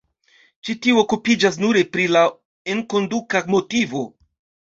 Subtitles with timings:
[0.67, 2.23] Ĉi tiu okupiĝas nure pri la
[2.77, 4.05] enkonduka motivo.